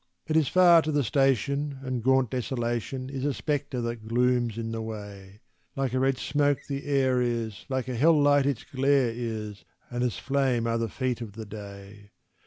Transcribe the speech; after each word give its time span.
It 0.25 0.35
is 0.35 0.47
far 0.47 0.81
to 0.81 0.91
the 0.91 1.03
station, 1.03 1.77
and 1.83 2.01
gaunt 2.01 2.31
Desolation 2.31 3.07
Is 3.07 3.23
a 3.23 3.35
spectre 3.35 3.81
that 3.81 4.07
glooms 4.07 4.57
in 4.57 4.71
the 4.71 4.81
way; 4.81 5.41
Like 5.75 5.93
a 5.93 5.99
red 5.99 6.17
smoke 6.17 6.57
the 6.67 6.87
air 6.87 7.21
is, 7.21 7.65
like 7.69 7.87
a 7.87 7.93
hell 7.95 8.19
light 8.19 8.47
its 8.47 8.63
glare 8.63 9.11
is, 9.13 9.63
And 9.91 10.03
as 10.03 10.17
flame 10.17 10.65
are 10.65 10.79
the 10.79 10.89
feet 10.89 11.21
of 11.21 11.33
the 11.33 11.45
day. 11.45 12.09